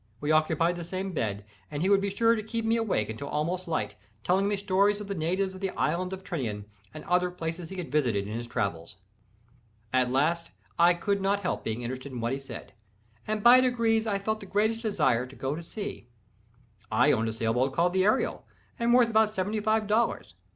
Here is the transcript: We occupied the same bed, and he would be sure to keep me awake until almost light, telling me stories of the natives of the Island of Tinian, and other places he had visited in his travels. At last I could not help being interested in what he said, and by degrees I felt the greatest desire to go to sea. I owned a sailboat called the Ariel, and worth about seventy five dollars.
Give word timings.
We 0.19 0.31
occupied 0.31 0.77
the 0.77 0.83
same 0.83 1.11
bed, 1.11 1.45
and 1.69 1.83
he 1.83 1.89
would 1.91 2.01
be 2.01 2.09
sure 2.09 2.33
to 2.35 2.41
keep 2.41 2.65
me 2.65 2.75
awake 2.75 3.07
until 3.11 3.27
almost 3.27 3.67
light, 3.67 3.93
telling 4.23 4.47
me 4.47 4.57
stories 4.57 4.99
of 4.99 5.07
the 5.07 5.13
natives 5.13 5.53
of 5.53 5.61
the 5.61 5.69
Island 5.77 6.11
of 6.11 6.23
Tinian, 6.23 6.65
and 6.91 7.03
other 7.03 7.29
places 7.29 7.69
he 7.69 7.75
had 7.75 7.91
visited 7.91 8.25
in 8.27 8.33
his 8.35 8.47
travels. 8.47 8.95
At 9.93 10.09
last 10.09 10.49
I 10.79 10.95
could 10.95 11.21
not 11.21 11.41
help 11.41 11.63
being 11.63 11.83
interested 11.83 12.11
in 12.13 12.19
what 12.19 12.33
he 12.33 12.39
said, 12.39 12.73
and 13.27 13.43
by 13.43 13.61
degrees 13.61 14.07
I 14.07 14.17
felt 14.17 14.39
the 14.39 14.47
greatest 14.47 14.81
desire 14.81 15.27
to 15.27 15.35
go 15.35 15.53
to 15.55 15.61
sea. 15.61 16.07
I 16.91 17.11
owned 17.11 17.29
a 17.29 17.33
sailboat 17.33 17.73
called 17.73 17.93
the 17.93 18.03
Ariel, 18.03 18.43
and 18.79 18.95
worth 18.95 19.11
about 19.11 19.31
seventy 19.31 19.59
five 19.59 19.85
dollars. 19.85 20.33